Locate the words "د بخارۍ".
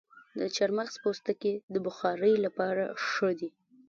1.73-2.33